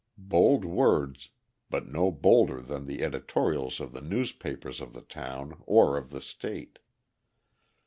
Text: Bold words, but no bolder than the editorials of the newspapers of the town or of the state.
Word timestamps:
Bold 0.17 0.65
words, 0.65 1.29
but 1.69 1.85
no 1.87 2.09
bolder 2.09 2.59
than 2.59 2.87
the 2.87 3.03
editorials 3.03 3.79
of 3.79 3.91
the 3.91 4.01
newspapers 4.01 4.81
of 4.81 4.93
the 4.93 5.03
town 5.03 5.61
or 5.67 5.95
of 5.95 6.09
the 6.09 6.21
state. 6.21 6.79